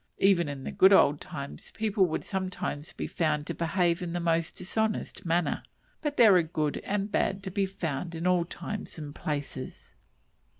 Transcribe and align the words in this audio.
Even 0.17 0.49
in 0.49 0.63
"the 0.63 0.71
good 0.71 0.93
old 0.93 1.21
times" 1.21 1.69
people 1.75 2.07
would 2.07 2.25
sometimes 2.25 2.91
be 2.91 3.05
found 3.05 3.45
to 3.45 3.53
behave 3.53 4.01
in 4.01 4.13
the 4.13 4.19
most 4.19 4.55
dishonest 4.55 5.27
manner. 5.27 5.61
But 6.01 6.17
there 6.17 6.35
are 6.37 6.41
good 6.41 6.77
and 6.79 7.11
bad 7.11 7.43
to 7.43 7.51
be 7.51 7.67
found 7.67 8.15
in 8.15 8.25
all 8.25 8.45
times 8.45 8.97
and 8.97 9.13
places. 9.13 9.93